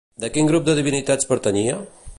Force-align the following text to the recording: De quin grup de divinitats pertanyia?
De 0.21 0.29
quin 0.37 0.49
grup 0.51 0.65
de 0.69 0.75
divinitats 0.79 1.31
pertanyia? 1.35 1.77